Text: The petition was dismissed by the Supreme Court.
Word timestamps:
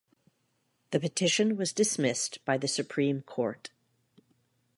The 0.89 0.99
petition 0.99 1.57
was 1.57 1.73
dismissed 1.73 2.43
by 2.43 2.57
the 2.57 2.67
Supreme 2.67 3.21
Court. 3.21 3.69